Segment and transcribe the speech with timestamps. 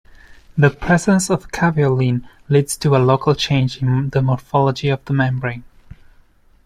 [0.57, 5.63] The presence of caveolin leads to a local change in morphology of the membrane.